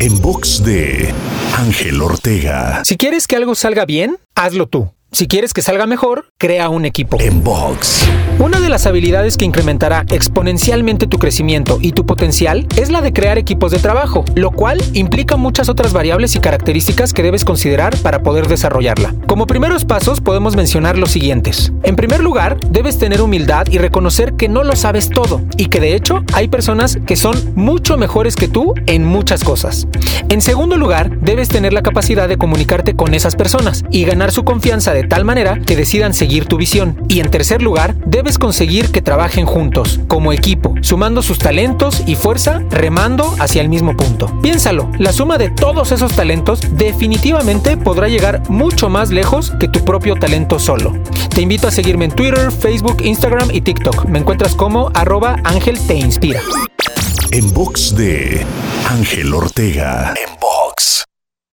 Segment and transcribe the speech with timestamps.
[0.00, 1.12] En box de
[1.56, 2.84] Ángel Ortega.
[2.84, 4.92] Si quieres que algo salga bien, hazlo tú.
[5.10, 7.16] Si quieres que salga mejor, crea un equipo.
[7.18, 8.04] En box.
[8.38, 13.14] Una de las habilidades que incrementará exponencialmente tu crecimiento y tu potencial es la de
[13.14, 17.96] crear equipos de trabajo, lo cual implica muchas otras variables y características que debes considerar
[18.02, 19.14] para poder desarrollarla.
[19.26, 21.72] Como primeros pasos podemos mencionar los siguientes.
[21.82, 25.80] En primer lugar, debes tener humildad y reconocer que no lo sabes todo y que
[25.80, 29.86] de hecho hay personas que son mucho mejores que tú en muchas cosas.
[30.28, 34.44] En segundo lugar, debes tener la capacidad de comunicarte con esas personas y ganar su
[34.44, 37.02] confianza de tal manera que decidan seguir tu visión.
[37.08, 42.16] Y en tercer lugar, debes conseguir que trabajen juntos, como equipo, sumando sus talentos y
[42.16, 44.36] fuerza, remando hacia el mismo punto.
[44.42, 49.84] Piénsalo, la suma de todos esos talentos definitivamente podrá llegar mucho más lejos que tu
[49.84, 50.92] propio talento solo.
[51.32, 54.06] Te invito a seguirme en Twitter, Facebook, Instagram y TikTok.
[54.06, 56.40] Me encuentras como arroba Ángel Te Inspira.
[57.30, 58.44] En box de
[58.88, 60.14] Ángel Ortega.
[60.16, 60.57] En box.